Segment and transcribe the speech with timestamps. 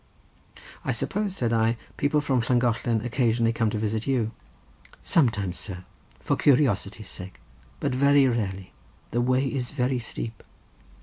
[0.83, 4.31] "I suppose," said I, "people from Llangollen occasionally come to visit you."
[5.03, 5.83] "Sometimes, sir,
[6.19, 7.39] for curiosity's sake;
[7.79, 10.41] but very rarely—the way is very steep."